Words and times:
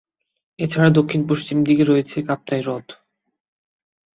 এছাড়া 0.59 0.89
দক্ষিণ-পশ্চিম 0.89 1.57
দিকে 1.63 1.83
রয়েছে 1.83 2.17
কাপ্তাই 2.27 2.61
হ্রদ। 2.63 2.87